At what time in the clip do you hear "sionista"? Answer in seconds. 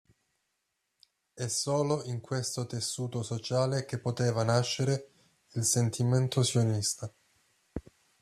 6.41-7.13